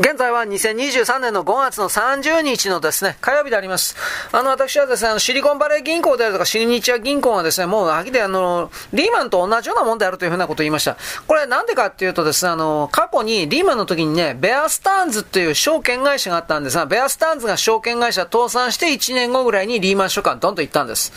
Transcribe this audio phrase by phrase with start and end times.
[0.00, 3.96] 現在は2023年の5月の30日のですね、火曜日であります。
[4.30, 10.96] あの、私はですね、シリコンバレー銀行であるとか、シグネチャー銀行はですね、もう秋であの、リーマンと同じようなもんであるというふうなことを言いました。
[11.26, 21.12] これなんでかっていうとですね、あの、過去にリーマンの時にね、ベアスターンズという証券会社があったんですが、ベアスターンズが証券会社倒産して1年後ぐらいにリーマンショックがドンと行ったんです。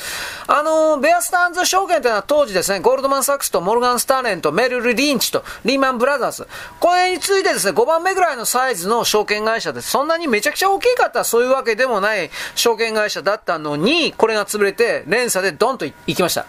[0.48, 6.48] あの、ベアスターンズ証券というのは当時ですね、ゴールドマン・サックスとモルガン・スタンレーとメリル・リンチとリーマン・ブラザーズ。
[6.80, 9.90] これについてですね、5番目ぐらいのイズの証券会社です。
[9.90, 16.46] そんなにめちゃくちゃ大きかったそういうわけでもない証券会社だったのに、これが潰れて連鎖でドンと行きました。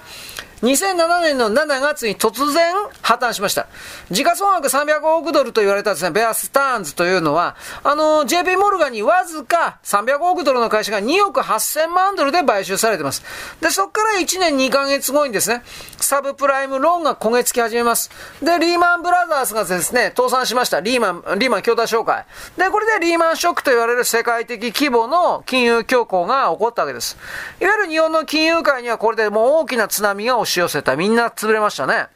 [0.63, 3.67] 2007年の7月に突然破綻しました。
[4.13, 13.25] 時価総額300億ドルと言われたですね、ベアスターンズというのは、あの、JP モルガンにわずか300億ドルの会社が2億8000万ドルで買収されてます。
[13.61, 15.65] で、そこから1年2ヶ月後にですね、
[15.97, 18.11] サブプライムローンが焦げ付き始めます。
[18.41, 20.79] で、リーマンブラザーズがですね、倒産しました。
[20.79, 22.25] リーマン、リーマン兄弟紹介。
[22.57, 27.19] で、これでリーマンショックと言われる世界的規模の金融恐慌が起こったわけです。
[27.61, 30.97] いわゆる日本の金融界にはこれでもう大きな津波が押しし寄せた。
[30.97, 32.07] みんな潰れましたね。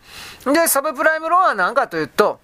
[0.45, 2.41] で、サブプライムローンは何かというと、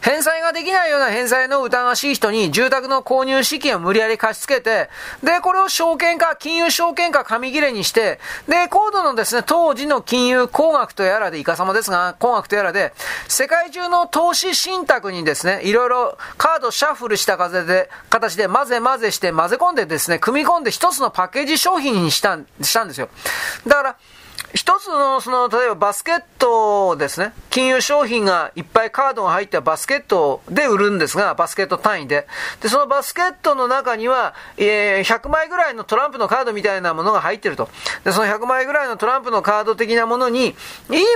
[0.00, 4.88] 返済ができないような返済の疑わしい人に住宅の購入資金を無理やり貸し付けて、
[5.22, 12.94] で、これを証券化、金融証券化紙切れにして、で、高度のですね、当時の金融工学とやらで、いかさまですが、工学とやらで、
[13.28, 23.08] 世界中の投資信託にですね、いろいろカードシャッフルした風で、形で混ぜ混ぜして混ぜ込んでですね、組み込んで一つのパッケージ商品にしたしたんですよ。
[23.66, 23.96] だから、
[24.56, 27.32] 一つの、その、例えばバスケットですね。
[27.50, 32.26] 金融商品がいっぱいカードが入ったバスケットで売るんですが、バスケット単位で。
[32.62, 37.68] で、そのバスケットの中には、えー、100枚ぐらいのトランプのカードみたいなものが入ってると。
[38.04, 40.54] で、その100枚ぐらいのトランプのカード的なものに、いい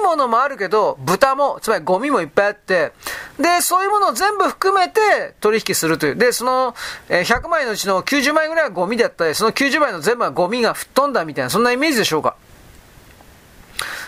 [0.02, 2.92] ものもあるけど、豚も、つまりゴミもいっぱいあって、
[3.38, 5.00] で、そういうものを全部含めて
[5.40, 6.16] 取引するという。
[6.16, 6.74] で、その、
[7.08, 12.36] えー、100枚のうちの90枚ぐらいはゴミだったり、その90枚の全部はゴミが吹っ飛んだみたいな、そんなイメージでしょうか。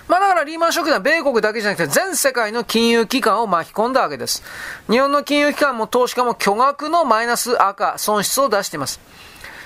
[0.08, 4.42] まあだからリーマンショックでは米国だけじゃなくて全世界の金融機関を巻き込んだわけです。
[4.90, 9.00] 日本の金融機関も投資家も巨額のマイナス赤、損失を出しています。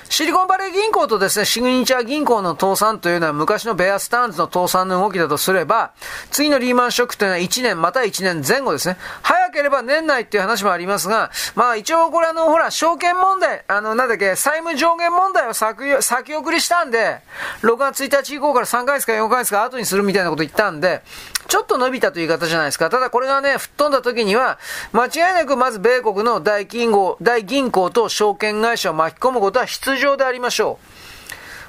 [0.08, 5.92] シリコンバレー銀行とですね、シグニチャー銀行の倒産というのは昔のベアスターンズの倒産の動きだとすれば、
[6.30, 8.96] 次のリーマンショックというのは1年また1年前後ですね。
[9.22, 17.20] 早ければ年内っていう話もありますが、まあ一応これあの、ほら、証券問題、あの、なんだっけ、債務上限問題を先先送りしたんで、
[17.62, 21.02] 6月1日以降から3ヶ月か4ヶ月か後にするみたいなこと言ったんで、
[21.48, 22.90] ちょっと伸びたという言い方じゃないですか。
[22.90, 24.58] ただこれがね、吹っ飛んだ時には、
[24.92, 30.96] 間違いなくまず米国の大銀行、大銀行と証券会社を巻き込むことは必要でありましょう。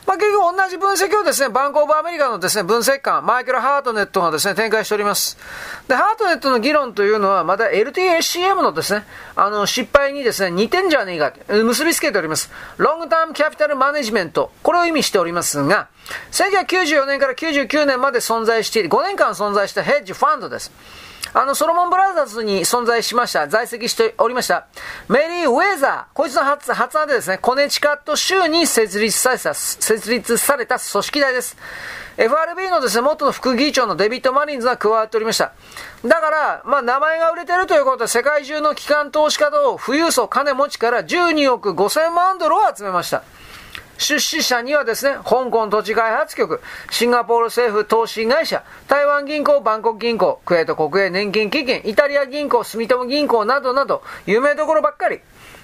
[0.08, 5.38] まあ、結局同じ分析をですね、バンコーブアメリカのですね、分析官、マイケル・ハートネットがですね、展開しております。
[5.90, 9.04] で、ハートネットの議論というのは、また LTACM のですね、
[9.36, 12.50] あの、失敗にですね、似てんじゃねえか、結びつけております。
[12.78, 15.90] ロングタームキャピタルマネジメント、これを意味しておりますが、
[16.32, 20.72] 1994年から99年まで存在して、5年間存在したヘッジファンドです。
[21.40, 24.66] あの、ソロモンブラザーズに存在しました、在籍しておりました、
[25.08, 31.56] メリー・ウェザー、こいつの発発案でですね、コネチカット州に設立された、設立された組織体です。
[32.18, 35.52] FRB のですね、元の副議長のデビッド・マリンズが加わっておりました。
[36.03, 43.22] だから、まあ、名前が売れてるということで、世界中の機関投資家と富裕層金持ちから12億5000万ドルを集めました。
[43.97, 55.19] 出資者にはですね、香港土地開発局、シンガポール政府投資会社、台湾銀行、バンコク銀行、クエート国営年金基金、イタリア銀行、住友銀行などなど、有名どころばっかり。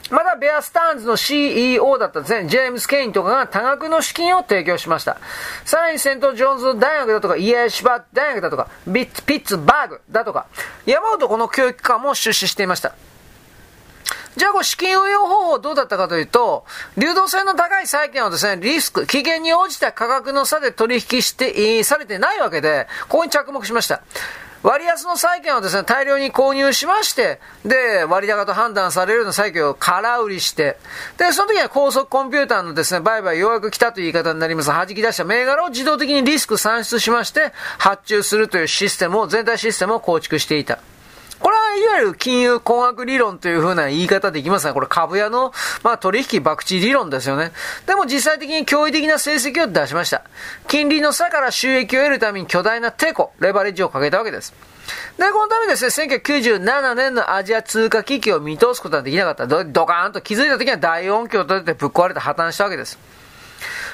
[0.10, 5.18] またベアスターンズの CEO だったですね、ジェームス・ケインとかが多額の資金を提供しました。
[5.66, 10.48] さらにセント・ジョーンズ大学だとか、イエーシュバッ大学だとか、ビッツ・ピッツバーグだとか、
[10.86, 12.94] 山ほどこの教育機関も出資していました。
[14.36, 16.66] じゃあ、こう資金運用方法どうだったかというと、
[16.98, 24.02] 流動性の高い債券をですね、リスク、危険に応じた価格の差で取引して、えー、されてないわけで、ここに着目しました。
[24.64, 30.78] 割安の債券をですね、大量に購入しまして、で、割高と判断されるような債券を空売りして、
[31.18, 34.70] で、その時は高速コンピューターのですね、売買ようやく来たという言い方になります。
[34.70, 40.80] 弾き出した銘柄を自動的にリスク算出しまして、発注するというシステムを、全体システムを構築していた。
[41.44, 45.52] これはいわゆる金融工学理論というふうな言い方できますが、これ株屋の、
[45.84, 47.52] まあ、取引博打理論ですよね。
[47.86, 50.24] でも実際的に驚異的な成績を出しました。
[50.70, 54.54] 金利の差から収益を得るために巨大なテコ、レバレッジをかけたわけです。
[55.18, 59.46] で、このためですね、1997年のアジア通貨危機を見通すことはできなかった。
[59.46, 62.98] ドカーンと気づいた時には大音響と出てぶっ壊れて破綻したわけです。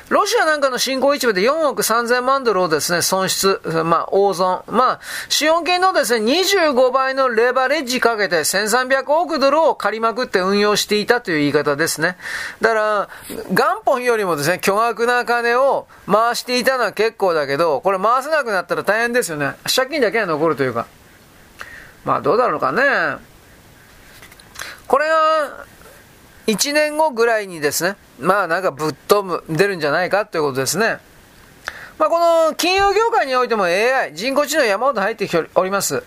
[0.10, 4.64] ロシアなんかの新興市場で4億3000万ドルをですね、損失、まあ、大損。
[4.68, 12.18] まあ、資本金のですね、25倍のレバレッジかけて1300億ドルを借りまくって運用していたという言い方ですね。
[12.60, 13.10] だから、
[13.52, 19.54] 元本よりもですね、巨額な金を回していたのは結構だけど、これ回せなくなったら大変ですよね。
[19.64, 20.88] 借金だけは残るというか。
[22.04, 22.84] まあ、どうだろうかね。
[24.88, 25.66] これが、
[26.52, 30.98] 1年後ぐらいにですね、まあなんかぶっ飛ぶ、出るんじゃないかということですね。
[31.98, 36.04] まあこの金融業界においても AI、人工知能山ほど入ってきております。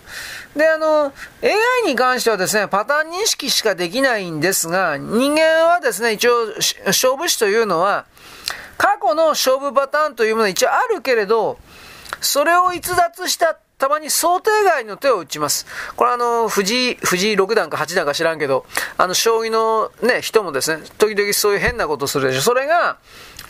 [0.57, 1.13] で、あの、
[1.43, 1.53] AI
[1.87, 6.47] に関してはですね、パターン認識しかできないんですが、人間はですね、一応、
[6.87, 8.07] 勝負師というのは、
[8.79, 11.59] 過去の勝負パターンというものは一応あるけれど、
[12.21, 15.67] それを逸脱したたまに想定外の手を打ちます。
[15.97, 18.65] これあの、藤井、藤井6段か8段か知らんけど、
[18.97, 22.43] あの、将棋のね、人もですね、時々そういう変なことするでしょ。
[22.43, 22.99] それが、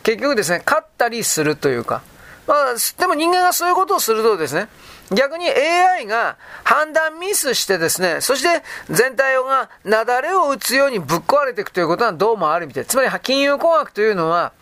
[0.03, 2.01] 結局ですね、勝ったりするというか、
[2.47, 4.69] まあ、でも人間がそういうことをするとですね、
[5.15, 12.87] 逆に AI が判断ミスしてですね、そして全体が雪崩を打つようにぶっ壊れていくということはどうもあるみたい。
[12.87, 14.53] つまり金融工学というのは、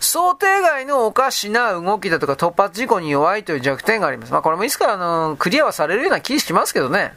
[0.00, 4.32] 想定外のおかしな動きだとか突発事故に弱いという弱点があります。
[4.32, 7.14] まあこれもいつかあの、クリアはされるような気しますけどね。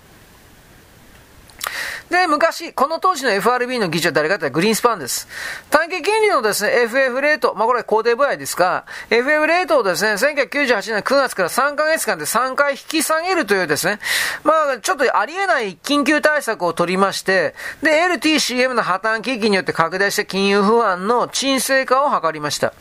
[2.10, 5.28] で、昔、この当時の FRB の議長は誰かってグリーンスパンです。
[5.70, 14.00] 短期金利のですね、FF レート、まあこれは肯定部合ですが、FF レートをですね、1998年9月から3ヶ月間で3回引き下げるというですね、
[14.44, 22.74] まあちょっとありえない緊急対策を取りまして、で、LTCM の破綻危機によって拡大した金融不安の沈静化を図りました。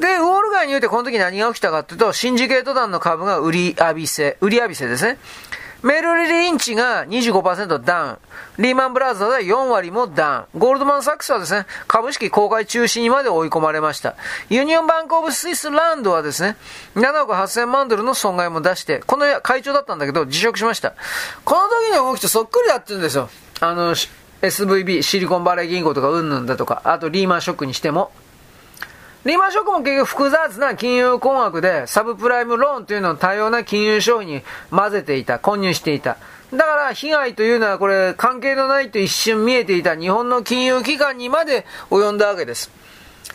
[0.00, 5.18] で、ウォール街においてこの時何が起きたかというと、シンジケート団の株が売り浴びせ、売り浴びせですね。
[5.86, 8.18] メリルリンチが25%ダウン。
[8.58, 10.58] リーマンブラザーで4割もダウン。
[10.58, 14.16] ゴールドマンサックスはですね、株式公開中止にまで追い込まれました。
[14.50, 16.56] ユニオンバンクオブスイスランドはですね、
[16.96, 20.94] 7億8000万ドルの損害も出して、この会長だったんだけど辞職しました。
[21.44, 23.30] この時の動きとそっくりやってるんですよ。
[23.60, 23.94] あの、
[24.42, 28.10] SVB、シリコンバレー銀行とかうんぬんだとか、あとリーマンショックにしても。
[29.26, 36.16] リーマンショックも結局複雑な金融工学で、サブプライムローンというのを多様な金融商品に混ぜていた、混入していた。
[36.52, 42.70] だから被害というのはこれ関係のないと一瞬見えていた日本の金融機関にまで及んだわけです。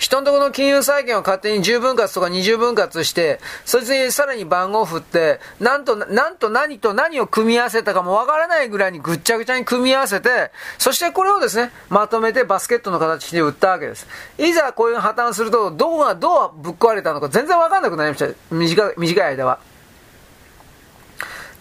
[0.01, 10.49] 人のところの金融債権を勝手に10分割とか20分割して、そいつにさらに番号を振って、なんと、なんと何と何を組み合わせたかもわからないぐらいにぐっちゃぐちゃに組み合わせて、
[10.79, 14.07] そしてこれをですね、まとめてバスケットの形で売ったわけです。
[14.39, 18.93] いざこういう破綻すると、どこがどうぶっ壊れたのか全然わかんなくなりました。
[18.97, 19.70] 短い間は。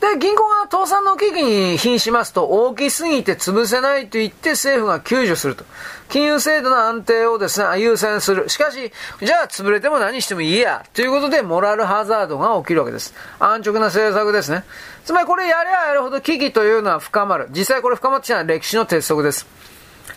[0.00, 5.64] で、銀行が倒産の危機に瀕しますと、大きすぎて潰せないと言って政府が救助すると。
[6.08, 8.49] 金融制度の安定をですね、優先する。
[8.49, 8.93] しかし、
[9.23, 10.87] じゃあ潰れても何してもいいや。
[10.94, 13.14] ということで、モラルハザードが起きるわけです。
[13.38, 14.64] 安直な政策ですね。
[15.05, 17.49] つまりこれやればやるほど危機というのは深まる。
[17.50, 19.47] 実際これ深まってきたのは歴史の鉄則です。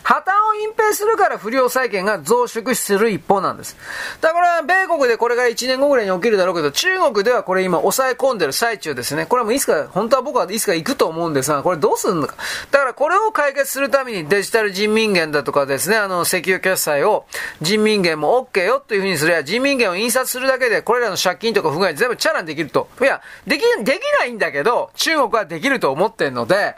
[0.04, 3.76] 破綻を隠蔽するから不良債権が増殖する一方なんです。
[4.20, 9.24] だから、米国でこれが1年後ぐらいに起きるだろうけど、中国ではこれ今抑え込んでる最中ですね。
[9.24, 12.36] これはもういつか、本当は僕はいつか行くと思うんですが、これどうするのか。
[12.70, 17.24] だからこれを解決するためにデジタル人民元だとかですね、あの、石油決済を
[17.62, 22.88] 人民元も OK よというふうにすれば、人民元を印刷するだけで、これらの借金とか不具合全部チャランできると。
[23.00, 26.76] いや、でき、できないんだけど、中国はできると思ってるので、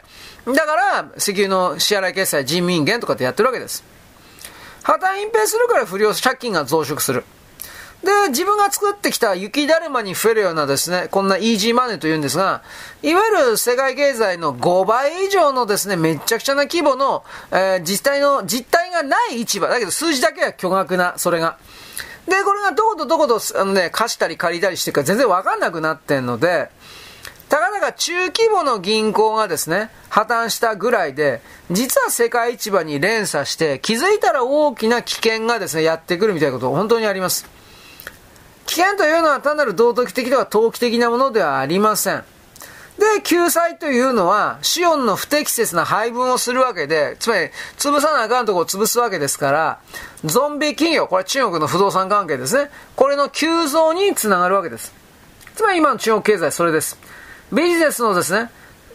[0.53, 3.83] だから、石油の支払い決済人民元とかってやってるわけです。
[4.83, 7.25] 破綻隠蔽するから不良借金が増殖する。
[8.03, 12.61] で、自分が作ってきた雪だるまに増えるようなですね、こんなイージーマネーというんですが、
[13.01, 19.67] いわゆる世界経済の5倍以上のですね、めちゃくちゃな規模の、えー、実態の、実態がない市場。
[19.67, 21.57] だけど数字だけは巨額な、それが。
[22.27, 26.69] で、これがどことどこと、あのね、貸したり借りたりしてるか全然わかんなくなってんので、
[27.49, 37.45] たかだか中規模の銀行がですね、破綻したぐらいで、実は世界市場に連鎖して、気づいたら大きな危険がですね、やってくるみたいなこと本当にあります。
[38.65, 42.23] 危険というのは単なる道徳的では投機的なものではありません。
[42.97, 49.79] で、救済というのは、資本の不適切な配分をするわけで、つまり、潰さなあかんところを潰すわけですから、
[50.25, 52.71] ゾンビ企業、これ中国の不動産関係ですね。
[52.95, 54.93] これの急増につながるわけです。
[55.55, 56.97] つまり今の中国経済、それです。
[57.51, 58.49] ビジネスのですね、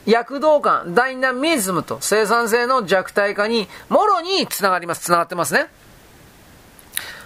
[0.07, 5.03] 躍動感、ダイナミズムと生産性の弱体化に、もろにつながります。
[5.03, 5.69] つながってますね。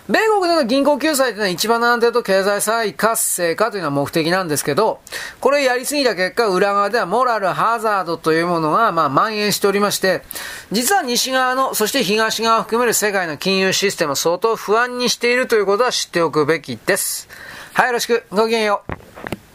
[0.09, 5.01] 米国での銀行救済というのは一番の安定と経済再活性化というのは目的なんですけど、
[5.41, 10.23] これやりすぎた結果、裏側ではモラルハザードというものが、まあ、蔓延しておりまして、
[10.71, 17.29] 実は西側の、そして東側を含める世界の金融システムを相当不安にしているということは知っておくべきです。
[17.73, 18.25] はい、よろしく。
[18.31, 19.46] ごきげんよう。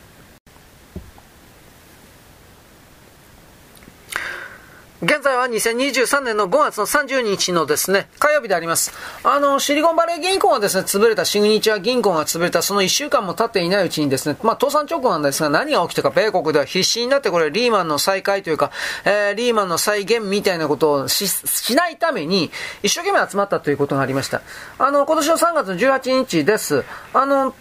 [5.04, 8.94] 現在は2023年の5月の30日のですね、火曜日であります。
[9.24, 18.70] あの、シリコンバレー銀行がですね、潰れた、シグニチャー銀行が潰れた、その1週間も経っていないうちにですね、まあ、倒産直後なんですが、何が起きたか、米国では必死になってこれ、リーマンの再開というか、
[19.04, 22.52] えー、リーマンの再現みたいなことをし、しないために、
[22.84, 24.44] 一生懸命集まったということがありました。
[24.78, 26.84] あの、今年の3月の18日です。
[27.16, 27.56] あの、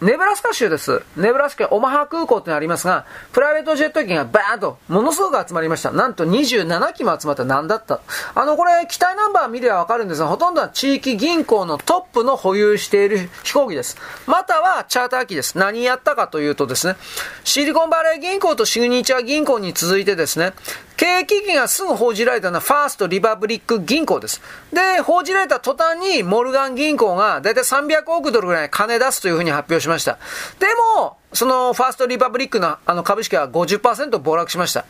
[0.00, 1.02] ネブラスカ州です。
[1.16, 5.90] ネブラスカオマハ空港ってありますが、プライベートジェット機がバーンと、ものすごく集まりました。
[5.92, 8.00] なんと27機も集まった何だった？
[8.34, 13.98] あの、これ、機体ナンバー見ればわかるんですが、ほとんどは地域銀行のトップの保有している飛行機です。
[14.26, 15.58] または、チャーター機です。
[15.58, 16.96] 何やったかというとですね、
[17.44, 20.54] シリコンバレー銀行とシグニチャー銀行に続いてですね、
[20.96, 24.40] 経営危機がすぐ報じられたのはファーストリパブリック銀行です。
[24.72, 29.89] で、報じられた途端にモルガン銀行がだいたい300億ドルぐらい金出すというふうに発表しました。
[29.90, 30.18] ました
[30.58, 30.66] で
[30.98, 34.84] も、そのファーストリパブリックのあの株式は50%暴落しました。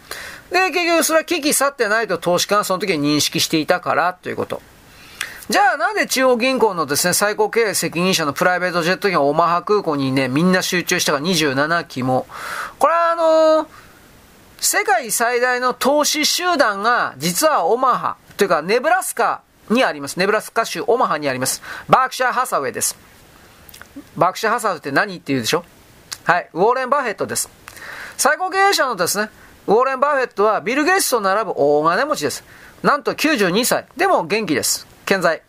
[0.51, 4.63] で、結局それは危機去ってないと投資家がその時に認識していたからということ。
[5.49, 12.27] じゃあなんで中央銀行のですね、最高経営責任者のプライベートジェット機がオマハ空港にね、みんな集中したが27機も。
[12.79, 13.91] これはあのー
[14.61, 19.41] 世界最大の投資集団が、実はオマハ、というかネブラスカ
[19.71, 20.19] にあります。
[20.19, 21.63] ネブラスカ州オマハにあります。
[21.89, 22.97] バークシャー・ハサウェイです。
[24.17, 25.65] バークシ・ハサウェイって何って言うでしょ？
[26.25, 27.49] はい、ウォーレン・バフェットです。
[28.17, 29.31] 最高経営者のですね、
[29.67, 32.45] ウォーレン・バフェットはビル・ゲイツと並ぶ大金持ちです。
[32.83, 33.87] なんと92歳。
[33.97, 34.87] でも元気です。
[35.07, 35.43] 健在。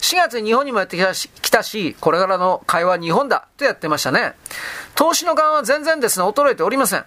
[0.00, 4.34] 4月に日本にもやってきたし、来たしこれからの会話日本だとやってましたね。
[4.94, 7.04] 投資の緩和は全然ですね、衰えておりません。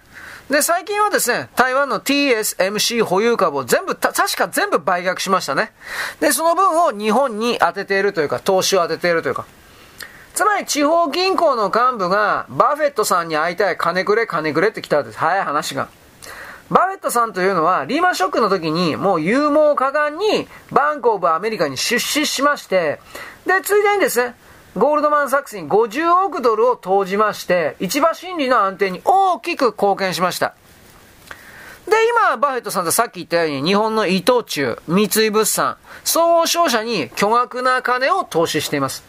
[0.50, 5.72] で、最近はですね、台湾の TSMC 保有株を全部、確か全部売却しましたね。
[6.20, 9.44] で、その分を日本に当てているというか、投資を当てているというか。
[10.34, 15.18] つまり地方銀行の幹部がバフェットさんに会いたい金くれ金くれって来たんです。
[15.18, 15.88] 早い話が。
[16.70, 23.00] バフェットさんというのはリーマンショックの時にもう勇猛果敢にバンクオブアメリカに出資しまして、
[23.46, 24.34] で、ついでにですね、
[24.76, 30.54] ゴールドマン・サックスに50億ドルを投じまして、市場心理の安定に大きく貢献しました。
[31.86, 39.07] で、今、バフェットさんとさっき言ったように、日本の伊藤忠、三井物産、総合商社に巨額な金を投資しています。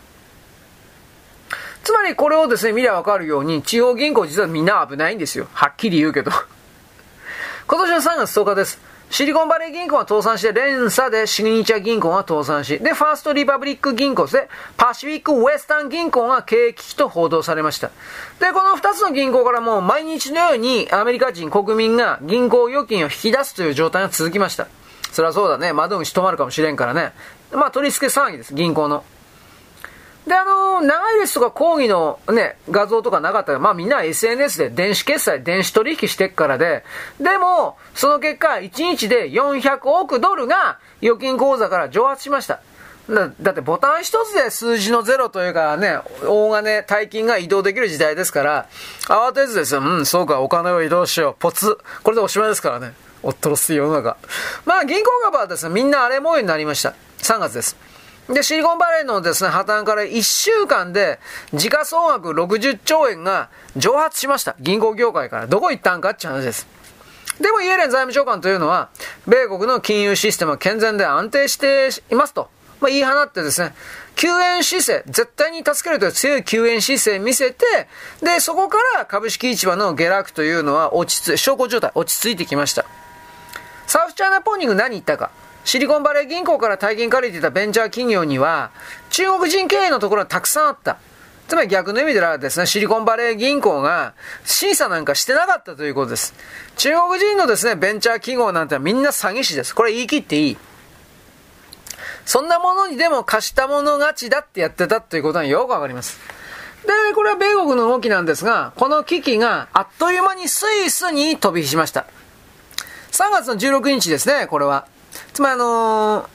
[1.84, 5.48] つまりこれをですね、見ればわかるように、地方銀行実はみんな危ないんですよ。
[5.54, 6.32] はっきり言うけど。
[7.68, 8.90] 今年の3月10日です。
[9.10, 17.90] シリコンバレー銀行が倒産して、連鎖でシグニチャ銀行が倒産し、で、ファーストリパブリック銀行で、パシフィックウエスタン銀行が経営危機と報道されました。
[18.40, 24.68] で、この2つの銀行からも毎日のようにアメリカ人、国民が銀行預金を引き出すという状態が続きました。
[25.12, 25.74] そりゃそうだね。
[25.74, 27.14] 窓口止まるかもしれんからね。
[27.52, 29.04] まあ、取り付け騒ぎです、銀行の。
[30.30, 36.84] で、あの、長い列とか講義のね、画像とかなかったら、まあみんな SNS で電子決済、電子取引してっからで、
[37.20, 42.62] でも、その結果、1日で400億ドルが預金口座から蒸発しました。
[43.10, 48.68] だだってボタン一つで数字のゼロというかね、大金、大金が移動できる時代ですから、
[49.06, 49.82] 慌てずですよ。
[49.82, 51.36] うん、そうか、お金を移動しよう。
[51.40, 51.80] ポツ。
[52.04, 52.94] これでおしまいですからね。
[53.24, 54.16] おっとろすい世の中。
[54.64, 56.94] まあ銀行株はですね、みんな荒れ模様になりました。
[57.18, 57.89] 3月です。
[58.30, 61.20] で、シリコンバレーのですね、破綻から1週間で、
[61.54, 64.56] 時価総額60兆円が蒸発しました。
[64.60, 65.48] 銀行業界から。
[65.48, 66.68] どこ行ったんかって話です。
[67.42, 68.90] でもイエレン財務長官というのは、
[69.28, 72.50] 米国の金融システムは健全で安定していますと、
[72.82, 73.74] まあ、言い放ってですね、
[74.16, 77.66] 救援姿勢、絶対に助けるという強い救援姿勢見せて、
[78.22, 82.86] で、そこから株式市場の下落というのは落ち着い、証拠状態、落ち着いてきました。
[83.88, 85.32] サウスチャイナポーニング何言ったか。
[85.66, 88.72] シリコンバレー銀行から大金借りてたベンチャー企業には、
[89.10, 90.98] 中国人経営のところはたくさんあった。
[91.48, 94.14] つまり逆の意味ではですね、シリコンバレー銀行が
[94.46, 96.36] 審査なんかしてなかったということです。
[96.78, 99.74] 中国人のですね、ベンチャー企業なんてみんな詐欺師です。
[99.74, 100.58] これ言い切っていい。
[102.26, 106.20] そんなものにでも貸したもの勝ちだってやってたということはよくわかります。
[106.86, 112.06] で、これは米国の動きなんですが、この危機があっという間にスイスに飛び火しました。
[113.12, 114.86] 3月の16日ですね、これは。
[115.34, 116.28] つまりあのー、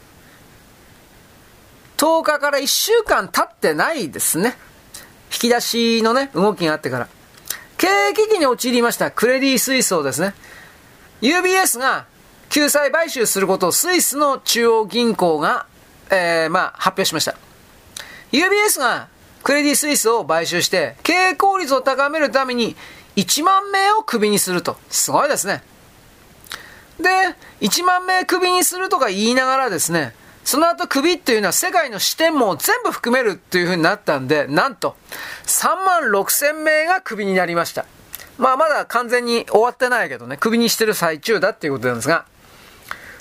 [1.97, 4.57] 10日から1週間経ってないですね。
[5.33, 7.09] 引き出しのね、動きがあってから。
[7.77, 10.35] 経営危機に陥りましたクレディ・スイスをですね、
[11.21, 12.07] UBS が
[12.51, 15.67] 救済買収することをスイスの中央銀行が、
[16.11, 17.35] えー、まあ、発表しました。
[18.33, 19.09] UBS が
[19.43, 22.77] クレディ・スイスを買収して、経営効率を高めるために
[23.17, 24.77] 1万名をクビにすると。
[24.89, 25.63] すごいですね。
[26.99, 27.09] で、
[27.61, 34.97] 1万名クビにするとか言いながらですね、その後クビっていうのは世界の視点も全部含めるっていう風になったんで、なんと
[35.47, 37.87] 3万6千名がクビになりました。
[38.37, 42.27] まあまだ完全に終わってないけどね、クビにしてる最中だっていうことなんですが。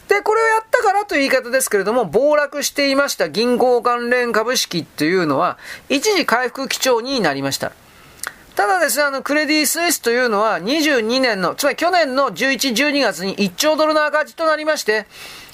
[0.09, 7.71] で、これをやったからという言い方ですけれども、暴落していました銀行関連株式っていうのは、一時回復基調になりました。
[8.55, 15.07] ただですね、あの、クレディ・スイスというのは22年の、つまり去年の11、12月に1兆ドルの赤字となりまして、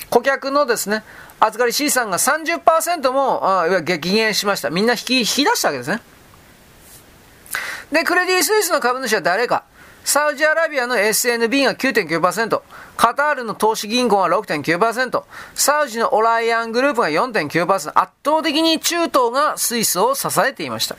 [0.10, 1.04] 顧客のですね、
[1.40, 4.70] 預かり資産が30%も、あいわ激減しました。
[4.70, 6.02] みんな引き、引き出したわけですね。
[7.92, 9.64] で、クレディ・スイスの株主は誰か。
[10.04, 12.62] サウジアラビアの SNB が9.9%、
[12.98, 20.96] カタールの投資銀行は6.9%、サウジのオライアングループが4.9%、圧倒的に中東がスイスを支えていました。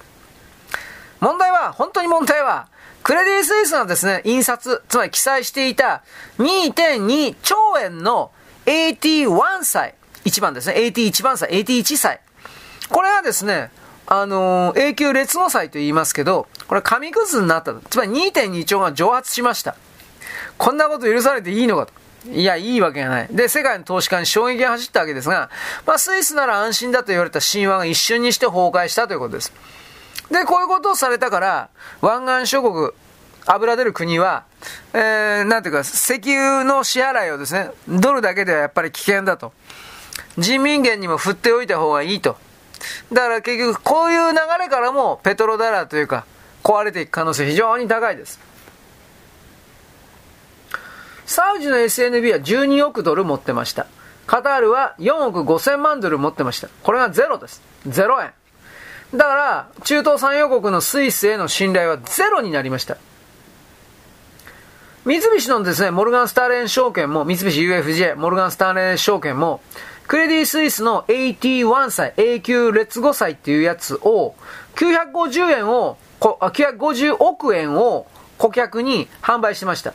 [1.20, 2.68] 問題は、本当に問題は、
[3.02, 6.02] クレディ・スイスがですね、印刷、つまり記載していた
[6.38, 8.30] 2.2兆円の
[8.66, 12.20] AT1 歳、1番ですね、AT1 番歳、AT1 歳。
[12.88, 13.70] これはですね、
[14.06, 17.74] あのー、永久劣後債と言いますけど、これ紙くずになった。
[17.88, 19.76] つまり2.2兆が蒸発しました。
[20.58, 21.92] こんなこと許されていいのかと。
[22.30, 23.28] いや、いいわけがない。
[23.30, 25.48] で、世界の投資家に衝撃が走ったわけですが、
[25.86, 29.52] まあ、スイスなら安心だと言われた神話が一瞬にして崩壊したということです。
[30.30, 31.70] で、こういうことをされたから、
[32.00, 32.90] 湾岸諸国、
[33.46, 34.44] 油出る国は、
[34.92, 39.52] えー、なんていうか、石油の支払いをですね、ドルだけではやっぱり危険だと。
[40.38, 42.36] 人民元にも振っておいた方がいいと。
[43.12, 46.24] だから結局、こういう流れからも、ペトロダラーというか、
[46.62, 48.38] 壊れていく可能性非常に高いです。
[51.26, 53.86] サウジの SNB は12億ドル持ってました。
[54.26, 56.68] カタールは4億5千万ドル持ってました。
[56.82, 57.62] これがゼロです。
[57.86, 58.32] ゼロ円。
[59.14, 62.96] だから、中東産油国のスイスへの信頼はゼロになりました。
[65.04, 69.60] 三菱のですね、モルガン・スターレン証券も、三菱 UFJ、モルガン・スターレン証券も、
[70.06, 74.34] クレディ・スイスの AT1 歳、永久劣後債っていうやつを、
[74.76, 79.94] 950円を、950億円を顧客に販売してました。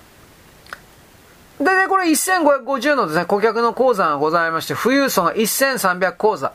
[1.59, 6.53] で、ね、これ1550のですね、顧客の口座がございまして、富裕層が1300口座。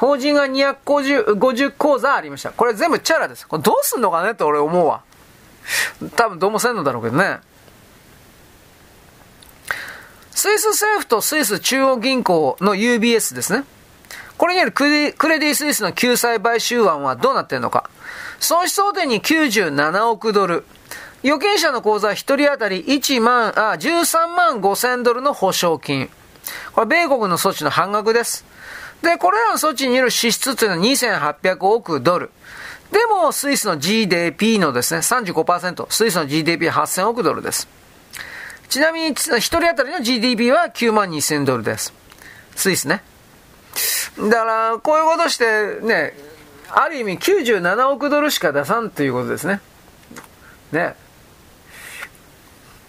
[0.00, 2.52] 法人が250、50口座ありました。
[2.52, 3.46] これ全部チャラです。
[3.46, 5.02] これどうすんのかねって俺思うわ。
[6.16, 7.40] 多分どうもせんのだろうけどね。
[10.30, 13.64] スイス政府とスイス中央銀行の UBS ですね。
[14.38, 17.90] これによるクレディ・スイスの救済買収案はどうなっているのか。
[18.38, 20.64] 損失想定に97億ドル。
[21.22, 26.08] 預金者の口座1人当たり1万、あ、13万5千ドルの保証金。
[26.72, 28.46] これ米国の措置の半額です。
[29.02, 32.30] で、これらの措置による支出というのは2800億ドル。
[32.92, 37.68] でも、スイスの GDP のですね、35%、スイスの GDP8000 億ドルです。
[38.68, 41.94] ちなみに、一人当たりの GDP は9万2000ドルです。
[42.56, 43.02] スイスね。
[44.18, 46.14] だから、こういうことして、ね、
[46.68, 49.60] ある意味97億ドルしか出さんということですね。
[50.72, 50.94] ね。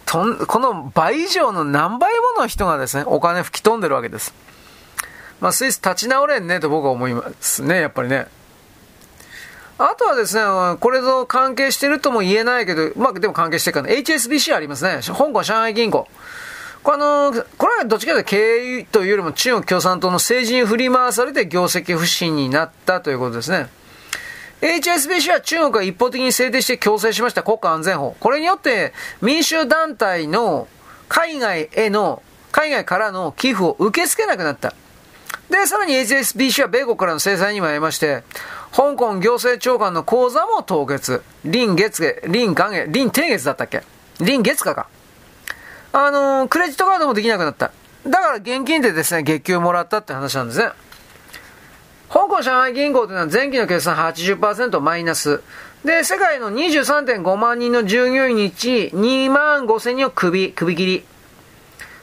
[0.06, 4.34] とん、この倍以上の何倍もの人がですね、お金吹き飛んでるわけです。
[5.42, 8.28] まあ、スイス立ち直れんねと僕は思いますね、やっぱりね。
[9.80, 10.44] あとはですね、
[10.80, 15.00] これと関係してるとも言えないけど、まあでも関係してるから、ね、HSBC ありますね。
[15.04, 16.08] 香港上海銀行。
[16.84, 23.70] これあの、これはどっちかというと経営というよりも中国共産党の政治に振り回されて業績不振になったということですね。
[24.62, 28.16] HSBC は中国が一方的に制定して強制しました国家安全法。
[28.20, 30.68] これによって民衆団体の
[31.10, 34.76] 海外への、海外からの寄付を受け付けなくなった。
[35.52, 38.24] で、さらに HSBC は米国からの制裁にもありまして、
[38.72, 41.22] 香港行政長官の口座も凍結。
[41.44, 43.84] 林月下、林元月、林定月だったっけ？
[44.20, 44.88] 林月下か。
[45.92, 47.74] あのー、クレジットカードもできなくなった。
[48.08, 50.70] だから現金でですね、月給もらったって話なんですね。
[52.10, 55.42] 香港上海銀行というのは前期の決算80%マイナス。
[55.84, 61.11] で、世界の23.5万人の従業員に1 2万5千人を首、首切り。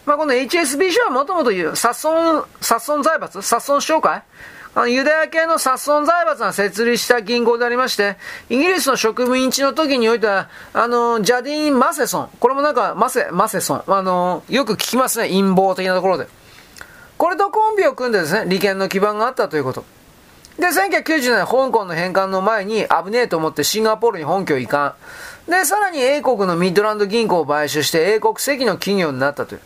[0.09, 3.43] まあ、この HSBC はもともと言う、サッソン、財閥？
[3.43, 4.23] サッソン商会？
[4.75, 8.17] あのユダヤ系のサッソン財閥が設立した銀行でありまして、
[8.49, 12.29] イギリスの植民地の時においては、あの、ジャディン・マセソン。
[12.41, 13.83] これもなんか、マセ、マセソン。
[13.87, 15.29] あの、よく聞きますね。
[15.29, 16.27] 陰謀的なところで。
[17.19, 19.85] これとコンビを組んでですね、利権の基盤があったということ。
[20.59, 24.95] で、1990年、香港の返還の前に危ねえと思ってシンガポールに本拠移管。
[25.47, 29.61] で、さらに英国のミッドランド銀行を買収して英国籍の企業になったという。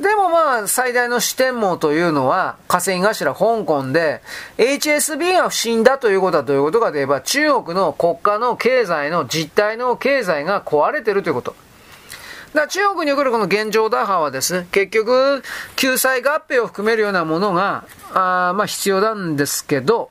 [0.00, 4.22] でもまあ、最大の視点網というのは、稼ぎ頭香港で、
[4.56, 11.54] HSB が不審だということはどういうことかといえば、中国の国家の経済の実態の経済が壊れてるということ。
[12.54, 15.42] だ中国におけるこの現状打破はですね、結局、
[15.76, 17.84] 救済合併を含めるようなものが、
[18.14, 20.10] あまあ必要なんですけど、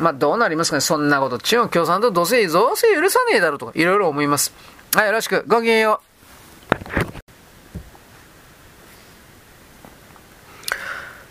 [0.00, 1.38] まあどうなりますかね、そんなこと。
[1.38, 4.54] 中国共産党どうせ、どうせ許さねえだろうとか、いろいろ思います。
[4.94, 5.44] はい、よろしく。
[5.46, 6.00] ごきげんよ
[7.12, 7.15] う。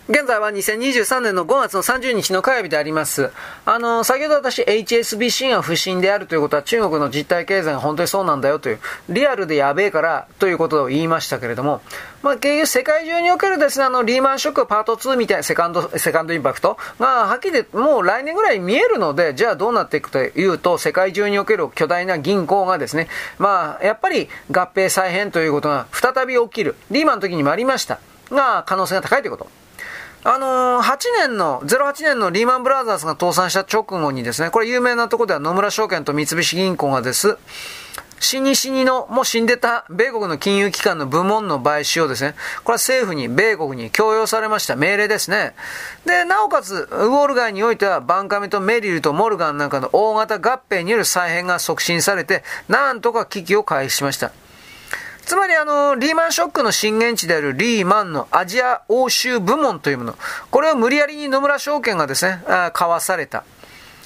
[0.07, 3.31] 現在は2023年の5月の30日の火曜日であります。
[3.65, 11.81] あの、先ほど私 HSBC が不審であるということは中国の実体経済が本当にそうなんだよという、リアルでやべえからということを言いましたけれども、
[12.21, 23.07] まあ、結局世界中におけるですね、あの、リーマンショックパート2みたいなセカンド、セカンドインパクトが、はっきりでもう来年ぐらい見えるので、じゃあどうなっていくというと、世界中における巨大な銀行がですね、
[23.39, 26.75] まあ、やっぱり合併再編ということが再び起きる。
[26.91, 27.97] リーマンの時にもありました。
[28.29, 29.64] が、可能性が高いということ。
[30.27, 37.37] あのー、8年の、08年のリーマンブラザーズが倒産した直後にですね、これ有名なとこでは野村証券と三菱銀行がです、
[38.19, 42.33] 死に死にの、もう死んでた米国の金融機関の部門の買収をですね、
[42.63, 45.53] これは政府に、米国に強要されました命令ですね。
[46.07, 54.31] で、なおかつ、ウォール街においては、バンカメとメリルとモルガンなんかの大型合併による再編が促進されて、なんとか危機を回避しました。
[55.25, 60.15] つまりあの、リーマンショックの震源地であるリーマンのアジア欧州部門というもの、
[60.51, 63.43] これを無理やりに野村証券がですね、 買わされた。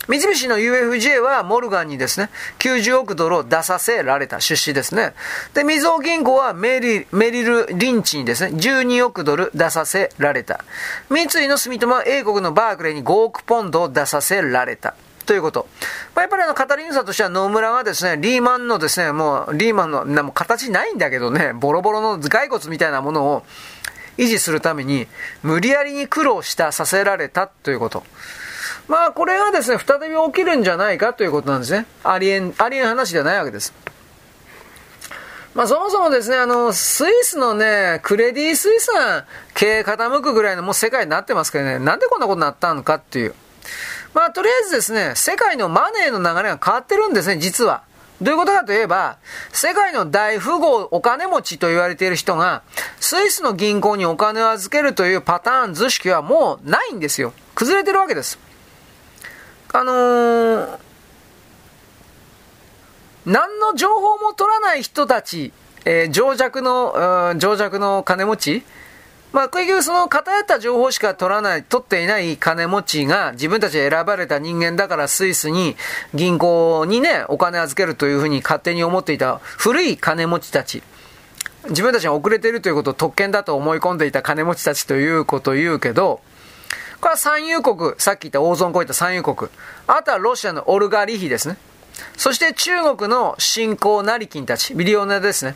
[0.07, 5.13] 三菱の UFJ はモルガンにですね、90億ドルを出させられた出資ですね。
[5.53, 10.63] で、みずほ銀行はメリメリル・リンチにですね、12億ドル出させられた。
[11.09, 14.95] 三井の住友は英国のバークレーに5億ポンドを出させられた。
[15.29, 15.67] ということ。
[16.15, 23.43] まあ、やっぱりあの、語り草としては野村がですね、リーマンのですね、もう、リーマンの、なも形ないんだけどね、ボロボロの骸骨みたいなものを
[24.17, 25.07] 維持するために、
[25.43, 28.03] 無理やりに苦労した、させられたということ。
[28.87, 31.85] まあ、これがですね、再び起きるんじゃないかということなんですね。
[32.03, 33.71] ありえん、ありえん話ではないわけです。
[35.53, 43.35] まあ、そもそもですね、あの、スイスのね、クレディ・スイスが経営傾くぐらいのもう世界になってますけどね、なんでこんなことになったのかっていう。
[44.13, 47.83] まあ、とりあえずですね、世界のマネーの流れが変わってるんですね、実は。
[48.21, 49.17] どういうことかといえば、
[49.51, 52.63] 世界の大富豪、お金持ちと言われている人が、
[52.99, 57.33] スイスの銀行にお金を預けるというパターン図式はもうないんですよ。
[57.55, 58.37] 崩れてるわけです。
[59.71, 60.79] あのー、
[63.25, 65.53] 何の情報も取らない人たち、
[65.85, 68.63] えー、情弱の、情弱の金持ち、
[69.31, 75.75] まあ、結局その偏った情報しか取らない、取っていない金持ちが自分たちで選ばれた人間だからスイスに
[76.15, 80.81] 銀行にね、お金預けるというふうに勝手に思っていた古い金持ちたち。
[81.69, 86.21] 自分たちが遅れているということを特権だと思い込んでいた金持ちたちということを言うけど、
[86.99, 89.51] これは産油国、さっき言った大損こういった産油国。
[89.87, 91.57] あとはロシアのオルガリヒですね。
[92.17, 95.55] そして中国の新興成金たち、ビリオネですね。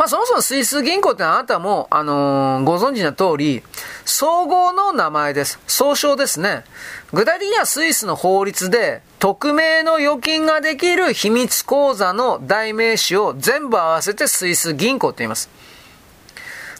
[0.00, 3.62] まあ、そもそもスイス銀行ってあなたも、あのー、ご存知の通り、
[4.06, 5.60] 総合の名前です。
[5.66, 6.64] 総称ですね。
[7.12, 15.50] 具体的にはスイスの法律で、匿名の預金ができる秘密口座の代名詞を全部合わせてスイス銀行って言います。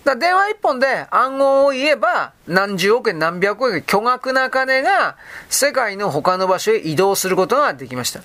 [0.03, 5.19] だ電話一本で暗号を言えば、何十億円何百億円巨額な金が
[5.51, 8.23] 世界の他の場所へ移動することができました。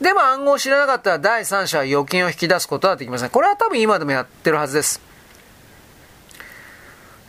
[0.00, 3.30] でも暗号を知らなかったら第三者は預金を引き出すことはできません。
[3.30, 5.00] これは多分今でもやってるはずです。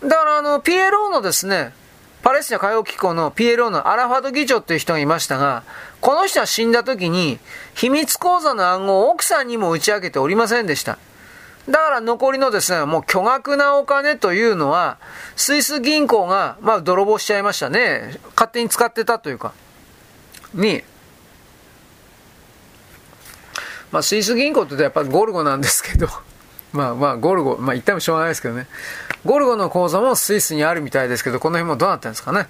[0.03, 1.73] だからあの、PLO のですね、
[2.21, 5.63] パレスチナ海洋機構の PLO のアラファド議長っていう人がいましたが、
[6.01, 7.39] この人は死んだ時に、
[7.75, 10.97] 秘密口座の暗号を奥さんにも打ち明けておりませんでした。
[11.69, 14.97] だから残りのですね、もう巨額なお金というのは、
[15.35, 18.19] スイス銀行が、まあ泥棒しちゃいましたね。
[18.35, 19.53] 勝手に使ってたというか、
[20.53, 20.83] に、
[23.91, 26.07] まあ、スイス銀行ってやっぱりゴルゴなんですけど、
[26.73, 28.67] まあまあ、ゴルゴ、まあ言ってもしょうがないですけどね。
[29.25, 32.47] ゴルゴの口座もスイスにあるみたいですけど、この辺もどうなってるんですかね。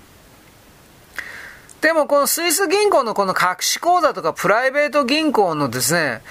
[1.81, 6.23] でもこのスイス銀行のこの隠し口座とかプライベート銀行のですね、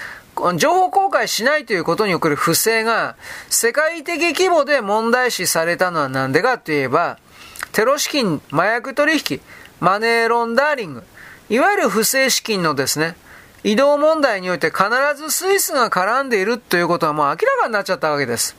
[0.56, 3.14] 情報公開しないということにおける不正が
[3.48, 7.18] 世界的規模で問題視されたのは何でかといえば、
[7.72, 9.40] テロ資金、麻薬取引、
[9.80, 11.04] マネーロンダーリング、
[11.48, 13.16] いわゆる不正資金のですね、
[13.64, 14.84] 移動問題において必
[15.16, 18.54] ずスイスが絡んでいるということはもう明らかになっちゃったわけです。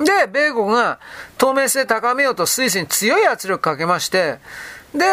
[0.00, 0.98] で、米国が
[1.38, 4.38] 透明性高めようとスイスに強い圧力かけまして、
[4.94, 5.04] で、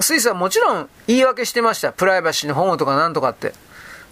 [0.00, 1.92] スイスはもちろん言い訳してました。
[1.92, 3.52] プライバシーの保護とかなんとかって。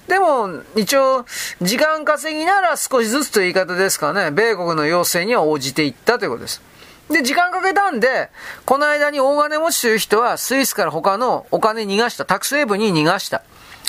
[0.06, 1.24] でも、一応、
[1.62, 6.62] 時間稼ぎなら少しずつという言い方ですかね、米国の要請には応じていったということです。
[7.10, 8.30] で、時間かけたんで、
[8.64, 13.42] この間に大金持ちという人はスイスから他のお金逃がした、タクスヘイブに逃がした。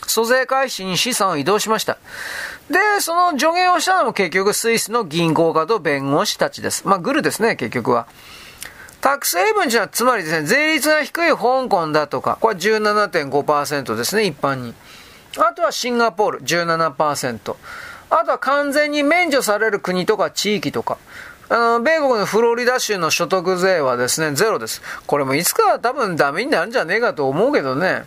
[0.07, 1.97] 租税回避に資産を移動しました。
[2.69, 6.87] で、その助言をしたのも結局スイスの銀行家と弁護士たちです。
[6.87, 8.07] まあ、グルですね、結局は。
[9.01, 14.73] タックスヘイブンじゃ、つまりですね、税率が低い香港だとか、これは17.5%ですね、一般に。
[15.37, 17.55] あとはシンガポール、17%。
[18.09, 20.97] あとは完全に免除される国とか地域とか。
[21.49, 24.81] あの、米国のフロリダ州の所得税はですね、ゼロです。
[25.07, 28.03] これもいつかは多分ダメになるんじゃねえかと思うけどね。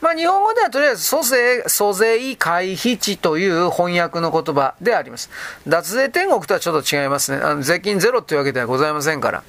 [0.00, 5.30] まあ、日本語ではとりあえず租税、租税回避地という翻訳の言葉であります。
[5.66, 7.38] 脱税天国とはちょっと違いますね。
[7.42, 9.42] あの税金ゼロというわけではございませんから。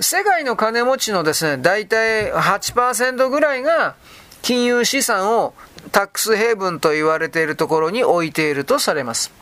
[0.00, 3.94] 世界の金持ちのですね、大体8%ぐらいが
[4.42, 5.54] 金融資産を
[5.92, 9.39] タックスヘイブンと言われているところに置いているとされます。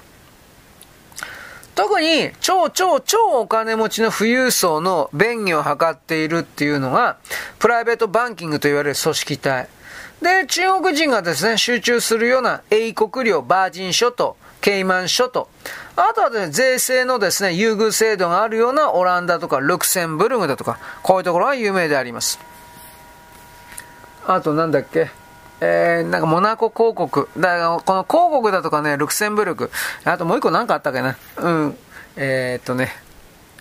[1.79, 7.19] 特に超超超お金持ちの富裕層の便宜を図っているっていうのが、
[7.61, 9.69] プライベートバンキングと言われる組織体。
[10.21, 15.49] で、中国人がですね、集中するような英国領、バージン諸島、ケイマン諸島、
[15.95, 22.41] あとはですね、税制のですね、優遇制度があるようなオランダとかルクセンブルグだとか、こういうところが有名であります。
[24.27, 25.13] あとなんだっけ？
[25.61, 27.29] えー、なんかモナコ広告。
[27.37, 29.71] だから、この広告だとかね、ルクセンブルク。
[30.05, 31.17] あともう一個なんかあったっけな。
[31.39, 31.77] うん。
[32.17, 33.09] えー、っとね。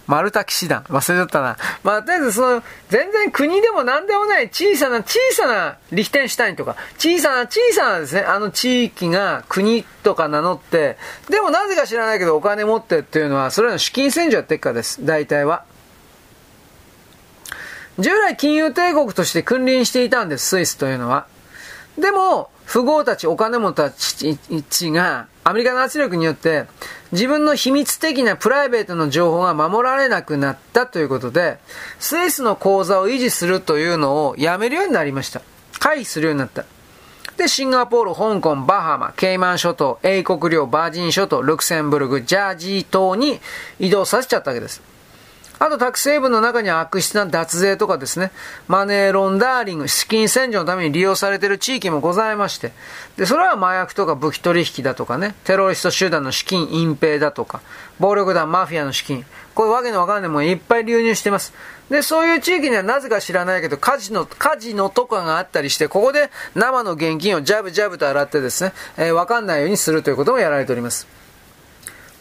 [0.07, 0.83] マルタ騎士団。
[0.83, 1.57] 忘れちゃったな。
[1.83, 10.97] まあ、とりあえずその、全然国でも何でもない小さな小さなリヒテンシュタインとか、小さな小さなですね、あの地域が国とか名乗って、
[11.29, 15.05] でもなぜか知らないけどお金持ってっていうのは、それの資金洗浄やってっかです。
[15.05, 15.65] 大体は。
[17.99, 21.27] 従来金融帝国として君臨していたんです、スイスというのは。
[21.97, 23.73] でも、富豪たち、お金持
[24.69, 26.65] ちが、アメリカの圧力によって、
[27.11, 31.57] 自分の秘密的なプライベートの情報が守られなくなったということで、
[31.99, 35.41] スイスの口座を維持するというのをやめるようになりました。
[35.79, 36.65] 回避するようになった。
[37.37, 43.39] で、シンガポール、香港、バハマ、ケイマン諸島、英国領、バージン諸島、ルクセンブルグ、ジャージー島に
[43.79, 44.81] 移動させちゃったわけです。
[45.59, 48.31] あと、タク成分の中には悪質な脱税とかですね、
[48.67, 52.71] マネーロンダーリング、資金洗浄のために利用されている地域もございまして、
[53.17, 57.61] で、それは麻薬とか武器取引だとかね、テロリスト集団の資金隠蔽だとか、
[57.99, 61.53] 暴力団マフィアの資金、こういうわけのわかんないものいっぱい流入してます。
[61.89, 71.07] で、そういう地域にはなぜか知らないけど、カジノ、カジノとかがあったりして、ここで生の現金をジャブジャブと洗ってですね、えー、わかんないようにするということもやられております。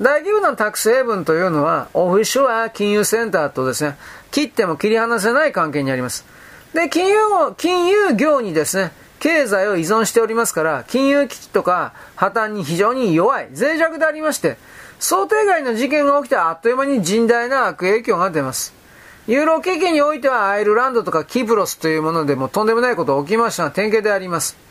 [0.00, 3.96] 大規模なタックスヘイブンというのは、オフィショア金融センターとですね、
[4.30, 6.26] 切っても切り離せない関係にあります。
[6.74, 14.58] で、金融、金融業にですね、経済を依存しておりますから、金融危機とか破綻に非常に弱い、脆弱でありまして、
[14.98, 18.74] 想定外の事件が起きてあっという間に甚大な悪影響が出ます。
[19.26, 24.65] ユーロ危機においてはアイルランドとかキプロスというものでもとんでもないことが起きましたが典型であります。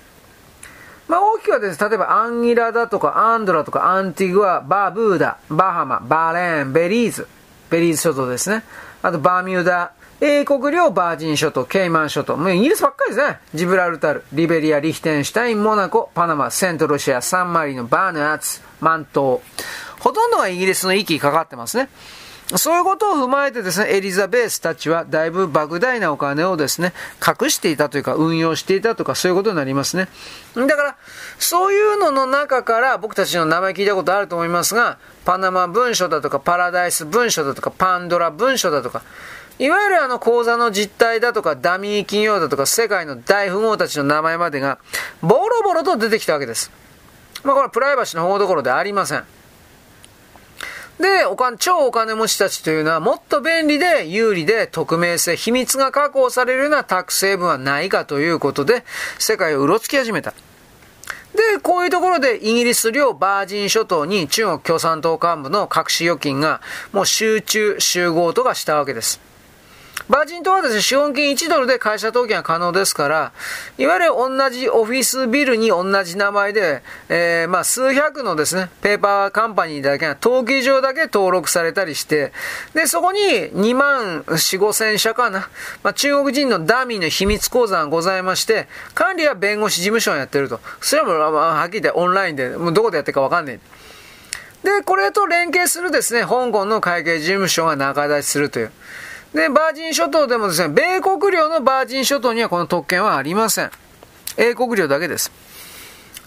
[1.08, 7.28] まあ、大きくはですね、例えばアンギラだとかアンドラとかアンティグア、バーブーダ、バハマ、バーレーン、ベリーズ、
[7.70, 8.64] ベリーズ諸島ですね。
[9.02, 9.92] あとバーミューダ、
[10.22, 13.40] 英国領バージン諸島、ケイマン諸島、もうイギリスばっかりですね。
[13.54, 19.42] ジブラルタル、リベリア、リヒテンシュタイン、モナコ、パナマ、セントロシア、サンマリノ、バーヌアツ、マント
[20.00, 21.90] ほとんどがイギリスの息かかってますね。
[22.54, 26.94] そういうことを踏まえてですね、エリザベースたちはだいぶ莫大なお金をですね、
[27.26, 30.10] 隠していたというか、運用していたとか、そういうことになりますね。
[30.56, 30.96] だから、
[31.40, 39.02] そういうのの中から僕たちの名前聞いたことあると思いますが、パナマ文書だとか、パラダイス文書だとか、パンドラ文書だとか、
[39.58, 44.78] いわゆるあの口座の実態だとか、ダミー企業だとか、世界の大富豪たちの名前までが、
[45.22, 46.70] ボロボロと出てきたわけです。
[47.44, 49.24] まあこれはプライバシーの保護どころではありません。
[51.00, 58.86] で、お金、超お金持ちたちというのはもっと便利で有利で匿名性、秘密が確保されるようなタック成分はないかということで、
[59.20, 60.34] 世界をうろつき始めた。
[61.36, 66.62] で、こういうところでイギリス領バージン諸島に中国共産党幹部の隠し預金が
[66.94, 69.25] もう集中、集合とかしたわけです。
[70.08, 73.32] バージン島はですね、資本金1ドルで会社登記が可能ですから、
[73.80, 82.34] いわゆる同じオフィスビルに同じ名前で、えー、まあ数百のですね、ペーパーカンパニーだけが登記上だけ登録されたりして、
[82.76, 85.50] で、そこに2万4、5千社かな、
[85.82, 90.60] まあ中国人のダミーの秘密口座がございまして、管理は弁護士事務所がやってると。
[90.82, 93.60] それはもう、はっきり言ってオンラインで、もうどこでやってるかわかんない。
[94.64, 98.72] で、これと連携するですね、香港の会計事務所が仲出しするという。
[99.36, 103.72] で、バージン諸島でもですね、米国領のバージン諸島にはこの特権はありません。
[104.38, 105.30] 英国領だけです。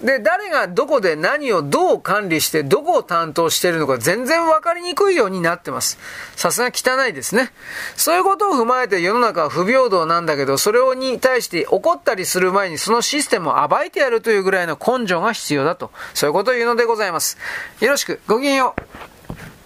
[0.02, 5.98] で、誰がどこで何をどう管理して、どこを担当しているのか全然分かりにくいようになってます。
[6.36, 7.50] さすが汚いですね。
[7.96, 15.90] そういうことを踏まえて世の中は不平等なんだけど、それに対して怒ったりする前にそのシステムを暴いてやるというぐらいの根性が必要だと。
[16.12, 17.38] そういうことを言うのでございます。
[17.80, 19.17] よろしく、ごきげんよう。